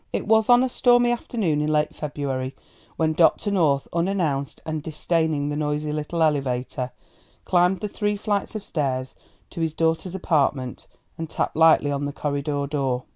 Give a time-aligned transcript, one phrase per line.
[0.11, 2.55] It was on a stormy afternoon in late February
[2.95, 3.51] when Dr.
[3.51, 6.91] North, unannounced and disdaining the noisy little elevator,
[7.45, 9.13] climbed the three flights of stairs
[9.51, 10.87] to his daughter's apartment
[11.19, 13.03] and tapped lightly on the corridor door.